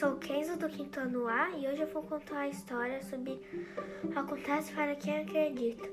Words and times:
sou 0.00 0.16
Kenzo 0.16 0.56
do 0.56 0.66
quinto 0.66 0.98
ano 0.98 1.28
A 1.28 1.50
e 1.50 1.68
hoje 1.68 1.82
eu 1.82 1.86
vou 1.88 2.02
contar 2.02 2.38
a 2.38 2.48
história 2.48 3.02
sobre 3.02 3.38
Acontece 4.16 4.72
para 4.72 4.96
quem 4.96 5.18
acredita. 5.18 5.86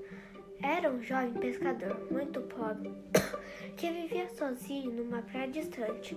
Era 0.63 0.89
um 0.89 1.03
jovem 1.03 1.33
pescador 1.33 2.07
muito 2.09 2.39
pobre 2.43 2.89
que 3.75 3.91
vivia 3.91 4.29
sozinho 4.29 4.93
numa 4.93 5.21
praia 5.23 5.49
distante. 5.49 6.15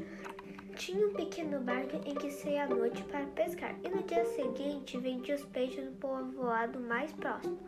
Tinha 0.76 1.04
um 1.04 1.14
pequeno 1.14 1.58
barco 1.58 1.96
em 2.06 2.14
que 2.14 2.30
saía 2.30 2.62
à 2.62 2.68
noite 2.68 3.02
para 3.02 3.26
pescar 3.26 3.74
e 3.82 3.88
no 3.88 4.04
dia 4.04 4.24
seguinte 4.24 4.96
vendia 4.96 5.34
os 5.34 5.44
peixes 5.46 5.84
no 5.84 5.90
povoado 5.96 6.78
mais 6.78 7.12
próximo. 7.14 7.58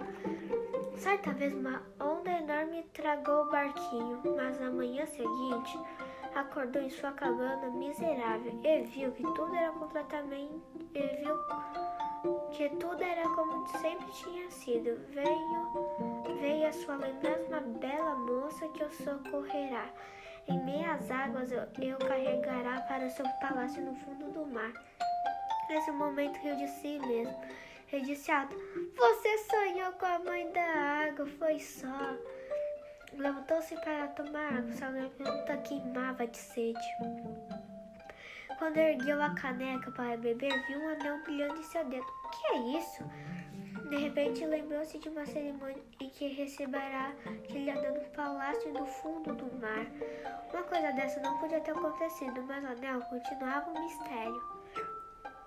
Certa 0.99 1.33
vez 1.33 1.53
uma 1.53 1.83
onda 1.99 2.31
enorme 2.31 2.85
tragou 2.93 3.47
o 3.47 3.51
barquinho, 3.51 4.23
mas 4.37 4.61
na 4.61 4.71
manhã 4.71 5.05
seguinte 5.05 5.77
acordou 6.35 6.83
em 6.83 6.91
sua 6.91 7.13
cabana 7.13 7.71
miserável 7.71 8.59
e 8.65 8.83
viu 8.83 9.13
que 9.13 9.23
tudo 9.23 9.55
era 9.55 9.73
completamente 9.73 10.63
e 10.95 11.07
viu 11.17 11.37
que 12.53 12.69
tudo 12.77 13.03
era 13.03 13.29
como 13.31 13.67
sempre 13.79 14.07
tinha 14.13 14.51
sido. 14.51 15.01
Veio 15.11 16.37
veio 16.41 16.69
a 16.69 16.73
sua 16.73 16.97
lembrança 16.97 17.49
uma 17.49 17.61
bela 17.61 18.15
moça 18.15 18.69
que 18.69 18.85
o 18.85 18.91
socorrerá. 18.91 19.89
Em 20.49 20.65
meias 20.65 21.11
águas 21.11 21.53
eu, 21.53 21.63
eu 21.81 21.99
carregará 21.99 22.81
para 22.83 23.09
seu 23.11 23.27
palácio 23.41 23.83
no 23.83 23.95
fundo 23.97 24.31
do 24.33 24.47
mar. 24.47 24.73
Nesse 25.69 25.91
momento 25.93 26.37
riu 26.39 26.57
de 26.57 26.69
si 26.69 26.99
mesmo. 26.99 27.35
Ele 27.93 28.07
disse 28.07 28.31
alto: 28.31 28.57
Você 28.97 29.39
sonhou 29.39 29.93
com 29.93 30.07
a 30.07 30.19
mãe 30.19 30.51
da 30.53 31.09
água, 31.09 31.27
foi 31.27 31.59
só. 31.59 32.17
Levantou-se 33.17 33.75
para 33.77 34.09
tomar 34.09 34.55
água, 34.55 34.73
sua 34.73 34.91
garganta 34.91 35.57
queimava 35.59 36.27
de 36.27 36.37
sede. 36.37 36.79
Quando 38.59 38.77
ergueu 38.77 39.21
a 39.23 39.35
caneca 39.35 39.91
para 39.91 40.17
beber, 40.17 40.53
viu 40.67 40.81
um 40.81 40.89
anel 40.89 41.23
brilhando 41.23 41.59
em 41.59 41.63
seu 41.65 41.85
dedo. 41.85 42.07
O 42.25 42.29
que 42.31 42.47
é 42.47 42.79
isso? 42.79 43.05
De 43.89 43.97
repente 43.97 44.47
lembrou-se 44.47 44.99
de 44.99 45.09
uma 45.09 45.27
cerimônia 45.27 45.83
em 46.01 46.09
que 46.09 46.29
receberá 46.29 47.13
aquele 47.27 47.71
anel 47.71 47.95
no 47.95 48.09
palácio 48.11 48.73
do 48.73 48.87
fundo 48.87 49.35
do 49.35 49.61
mar. 49.61 49.87
Uma 50.53 50.63
coisa 50.63 50.93
dessa 50.93 51.21
não 51.21 51.39
podia 51.39 51.61
ter 51.61 51.73
acontecido, 51.73 52.43
mas 52.43 52.65
o 52.65 52.69
anel 52.69 53.01
continuava 53.03 53.71
um 53.71 53.85
mistério. 53.85 54.62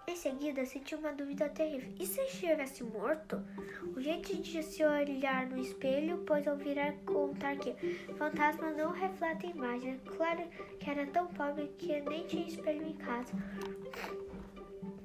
Em 0.08 0.16
seguida, 0.16 0.64
sentiu 0.66 1.00
uma 1.00 1.12
dúvida 1.14 1.50
terrível. 1.50 1.92
E 2.00 2.06
se 2.06 2.22
estivesse 2.22 2.84
morto? 2.84 3.44
O 3.96 4.00
jeito 4.00 4.36
de 4.36 4.62
se 4.62 4.84
olhar 4.84 5.48
no 5.48 5.60
espelho, 5.60 6.24
pois 6.28 6.46
ouvirá 6.46 6.94
contar 7.06 7.58
que 7.58 7.74
fantasmas 8.18 8.78
não 8.78 8.92
refletem 8.92 9.50
imagens. 9.50 10.00
Claro 10.16 10.44
que 10.80 10.90
era 10.90 11.08
tão 11.08 11.26
pobre 11.28 11.72
que 11.78 12.00
nem 12.02 12.28
tinha 12.28 12.48
espelho 12.48 12.86
em 12.86 12.94
casa. 12.94 13.34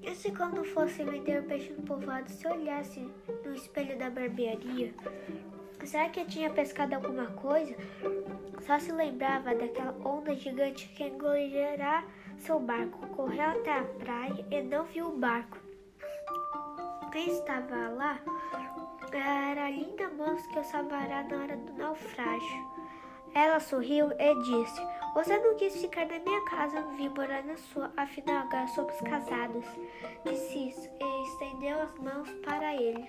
E 0.02 0.14
se 0.14 0.32
quando 0.32 0.64
fosse 0.64 1.02
vender 1.02 1.44
peixe 1.46 1.72
no 1.72 1.82
povoado, 1.82 2.30
se 2.30 2.46
olhasse 2.46 3.00
no 3.44 3.54
espelho 3.54 3.98
da 3.98 4.10
barbearia? 4.10 4.92
Será 5.84 6.08
que 6.08 6.24
tinha 6.24 6.50
pescado 6.50 6.94
alguma 6.94 7.26
coisa? 7.28 7.74
Só 8.60 8.78
se 8.78 8.92
lembrava 8.92 9.54
daquela 9.54 9.94
onda 10.04 10.34
gigante 10.34 10.88
que 10.88 11.04
engolirá 11.04 12.04
seu 12.38 12.60
barco, 12.60 13.06
correu 13.08 13.50
até 13.50 13.78
a 13.78 13.84
praia 13.84 14.46
e 14.50 14.62
não 14.62 14.84
viu 14.84 15.08
o 15.08 15.16
barco. 15.16 15.58
Quem 17.12 17.28
estava 17.28 17.88
lá 17.88 18.20
era 19.12 19.66
a 19.66 19.70
linda 19.70 20.08
moça 20.10 20.48
que 20.48 20.58
o 20.58 20.64
salvará 20.64 21.24
na 21.24 21.36
hora 21.36 21.56
do 21.56 21.72
naufrágio. 21.72 22.70
Ela 23.34 23.60
sorriu 23.60 24.10
e 24.18 24.34
disse: 24.42 24.80
Você 25.14 25.38
não 25.38 25.56
quis 25.56 25.80
ficar 25.80 26.06
na 26.06 26.18
minha 26.18 26.44
casa, 26.44 26.82
vim 26.96 27.08
morar 27.08 27.42
na 27.44 27.56
sua, 27.56 27.92
afinal 27.96 28.46
agora 28.46 28.66
somos 28.68 29.00
casados. 29.00 29.64
Disse 30.24 30.68
isso 30.68 30.88
e 31.00 31.22
estendeu 31.28 31.80
as 31.80 31.94
mãos 31.98 32.30
para 32.44 32.74
ele. 32.74 33.08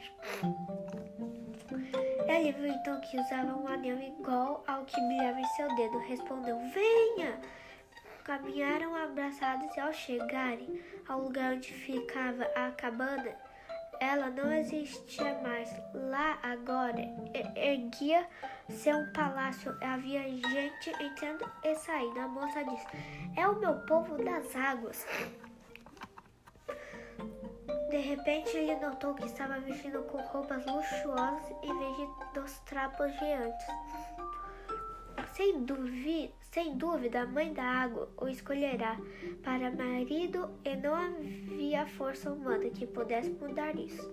Ele 2.31 2.53
viu 2.53 2.67
então 2.67 3.01
que 3.01 3.19
usava 3.19 3.53
um 3.53 3.67
anel 3.67 3.99
igual 3.99 4.63
ao 4.65 4.85
que 4.85 4.99
brilhava 5.01 5.41
em 5.41 5.45
seu 5.47 5.67
dedo. 5.75 5.97
Respondeu: 5.97 6.57
Venha! 6.73 7.37
Caminharam 8.23 8.95
abraçados 8.95 9.75
e 9.75 9.79
ao 9.81 9.91
chegarem 9.91 10.81
ao 11.09 11.23
lugar 11.23 11.55
onde 11.55 11.73
ficava 11.73 12.45
a 12.55 12.71
cabana, 12.71 13.35
ela 13.99 14.29
não 14.29 14.53
existia 14.53 15.37
mais. 15.41 15.69
Lá 15.93 16.39
agora 16.41 17.01
erguia-se 17.53 18.93
um 18.93 19.11
palácio. 19.11 19.77
Havia 19.81 20.23
gente 20.23 20.89
entrando 21.03 21.51
e 21.65 21.75
saindo. 21.75 22.17
A 22.17 22.27
moça 22.29 22.63
disse: 22.63 22.87
É 23.35 23.45
o 23.45 23.59
meu 23.59 23.75
povo 23.81 24.15
das 24.23 24.55
águas. 24.55 25.05
De 27.91 27.97
repente 27.97 28.55
ele 28.55 28.73
notou 28.77 29.13
que 29.13 29.25
estava 29.25 29.59
vestindo 29.59 30.01
com 30.03 30.17
roupas 30.17 30.65
luxuosas 30.65 31.51
em 31.61 31.77
vez 31.77 32.09
dos 32.33 32.57
trapos 32.59 33.11
de 33.19 33.25
antes. 33.25 33.67
Sem 35.33 35.65
dúvida, 35.65 36.33
sem 36.39 36.77
dúvida, 36.77 37.23
a 37.23 37.25
mãe 37.25 37.51
da 37.53 37.63
água 37.63 38.09
o 38.15 38.29
escolherá 38.29 38.97
para 39.43 39.71
marido 39.71 40.49
e 40.63 40.73
não 40.77 40.95
havia 40.95 41.85
força 41.85 42.31
humana 42.31 42.69
que 42.69 42.87
pudesse 42.87 43.29
mudar 43.31 43.75
isso. 43.75 44.09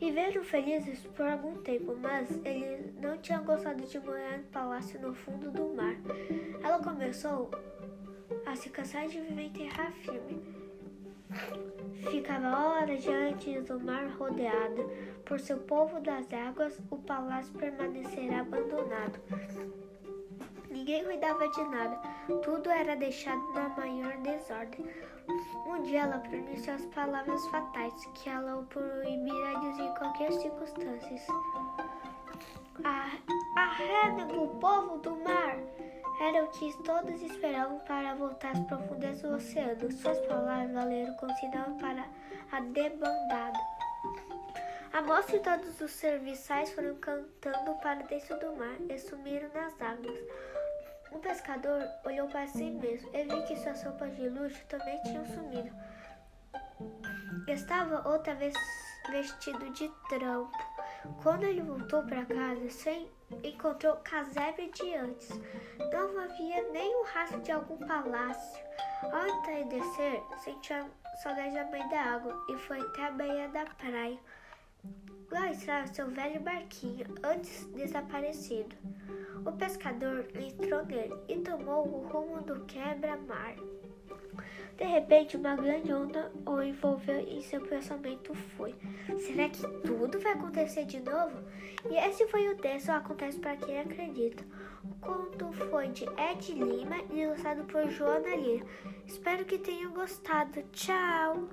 Viveram 0.00 0.42
felizes 0.42 1.00
por 1.00 1.26
algum 1.26 1.60
tempo, 1.62 1.94
mas 2.00 2.30
ele 2.46 2.94
não 2.98 3.18
tinha 3.18 3.40
gostado 3.40 3.84
de 3.84 3.98
morar 4.00 4.38
no 4.38 4.44
palácio 4.44 4.98
no 5.02 5.14
fundo 5.14 5.50
do 5.50 5.74
mar. 5.74 5.96
Ela 6.64 6.78
começou 6.82 7.50
a 8.46 8.56
se 8.56 8.70
cansar 8.70 9.06
de 9.06 9.20
viver 9.20 9.42
em 9.42 9.52
terra 9.52 9.90
firme. 9.90 10.57
Ficava 12.10 12.48
horas 12.48 13.02
diante 13.02 13.60
do 13.60 13.78
mar 13.80 14.08
rodeado 14.18 14.90
por 15.24 15.38
seu 15.38 15.58
povo 15.58 16.00
das 16.00 16.26
águas, 16.32 16.80
o 16.90 16.96
palácio 16.96 17.52
permanecerá 17.54 18.40
abandonado. 18.40 19.20
Ninguém 20.70 21.04
cuidava 21.04 21.48
de 21.48 21.64
nada, 21.64 21.96
tudo 22.42 22.70
era 22.70 22.96
deixado 22.96 23.52
na 23.52 23.68
maior 23.70 24.16
desordem. 24.18 24.86
Um 25.66 25.82
dia 25.82 26.02
ela 26.02 26.18
pronunciou 26.18 26.76
as 26.76 26.86
palavras 26.86 27.46
fatais 27.48 28.06
que 28.14 28.30
ela 28.30 28.58
o 28.58 28.64
proibira 28.66 29.60
dizer 29.60 29.82
em 29.82 29.94
qualquer 29.94 30.32
circunstância. 30.32 31.16
Arreda-o, 33.56 34.48
povo 34.60 34.98
do 34.98 35.16
mar! 35.16 35.37
Era 36.20 36.44
o 36.44 36.48
que 36.48 36.72
todos 36.82 37.22
esperavam 37.22 37.78
para 37.80 38.14
voltar 38.14 38.52
às 38.52 38.60
profundezas 38.66 39.22
do 39.22 39.36
oceano. 39.36 39.92
Suas 39.92 40.18
palavras 40.26 40.72
valeram 40.72 41.14
como 41.14 41.32
sinal 41.36 41.70
para 41.80 42.04
a 42.50 42.60
debandada. 42.60 43.58
A 44.92 45.02
moça 45.02 45.36
e 45.36 45.40
todos 45.40 45.80
os 45.80 45.92
serviçais 45.92 46.72
foram 46.72 46.96
cantando 46.96 47.74
para 47.80 48.02
dentro 48.02 48.38
do 48.40 48.56
mar 48.56 48.76
e 48.88 48.98
sumiram 48.98 49.48
nas 49.54 49.80
águas. 49.80 50.18
O 51.12 51.18
pescador 51.20 51.82
olhou 52.04 52.26
para 52.28 52.46
si 52.48 52.64
mesmo 52.64 53.08
e 53.14 53.24
viu 53.24 53.42
que 53.44 53.56
suas 53.56 53.82
roupas 53.84 54.14
de 54.16 54.28
luxo 54.28 54.64
também 54.66 55.00
tinham 55.02 55.24
sumido. 55.26 55.70
Estava 57.46 58.08
outra 58.08 58.34
vez 58.34 58.54
vestido 59.08 59.70
de 59.70 59.88
trampo. 60.08 60.67
Quando 61.22 61.44
ele 61.44 61.62
voltou 61.62 62.02
para 62.04 62.24
casa, 62.24 62.70
sem 62.70 63.08
encontrou 63.42 63.96
casebre 63.96 64.70
de 64.70 64.94
antes. 64.94 65.28
Não 65.92 66.18
havia 66.18 66.70
nem 66.70 66.96
um 66.96 67.04
rastro 67.04 67.40
de 67.40 67.52
algum 67.52 67.76
palácio. 67.78 68.64
Ao 69.02 69.26
entardecer, 69.26 70.22
sentiu 70.42 70.86
saudade 71.22 71.54
da 71.54 71.64
mãe 71.66 71.86
da 71.88 72.00
água 72.00 72.34
e 72.48 72.56
foi 72.56 72.80
até 72.80 73.06
a 73.06 73.10
beira 73.10 73.48
da 73.48 73.64
praia. 73.64 74.18
Lá 75.30 75.50
estava 75.50 75.86
seu 75.88 76.08
velho 76.08 76.40
barquinho, 76.40 77.06
antes 77.22 77.66
desaparecido. 77.74 78.74
O 79.44 79.52
pescador 79.52 80.26
entrou 80.34 80.84
nele 80.86 81.14
e 81.28 81.36
tomou 81.36 81.86
o 81.86 82.08
rumo 82.08 82.40
do 82.42 82.64
quebra-mar. 82.64 83.54
De 84.78 84.84
repente, 84.84 85.36
uma 85.36 85.56
grande 85.56 85.92
onda 85.92 86.30
o 86.46 86.62
envolveu 86.62 87.20
e 87.20 87.42
seu 87.42 87.60
pensamento 87.60 88.32
foi: 88.56 88.74
será 89.18 89.48
que 89.48 89.62
tudo 89.80 90.20
vai 90.20 90.32
acontecer 90.32 90.84
de 90.84 91.00
novo? 91.00 91.36
E 91.90 91.96
esse 91.96 92.26
foi 92.28 92.48
o 92.48 92.56
texto 92.56 92.90
Acontece 92.90 93.38
para 93.38 93.56
Quem 93.56 93.80
Acredita. 93.80 94.44
O 94.84 94.94
conto 95.00 95.52
foi 95.52 95.88
de 95.88 96.04
Ed 96.04 96.52
Lima, 96.52 96.96
ilustrado 97.10 97.64
por 97.64 97.88
Joana 97.90 98.36
Lira. 98.36 98.64
Espero 99.04 99.44
que 99.44 99.58
tenham 99.58 99.92
gostado. 99.92 100.62
Tchau! 100.72 101.48